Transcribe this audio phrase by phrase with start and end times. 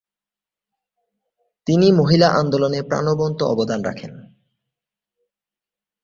[1.67, 4.13] তিনি মহিলা আন্দোলনে প্রাণবন্ত অবদান রাখেন।